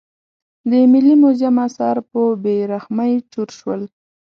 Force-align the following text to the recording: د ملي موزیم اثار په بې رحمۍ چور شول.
د 0.69 0.71
ملي 0.91 1.15
موزیم 1.21 1.55
اثار 1.67 1.97
په 2.09 2.21
بې 2.43 2.55
رحمۍ 2.71 3.13
چور 3.31 3.49
شول. 3.57 3.81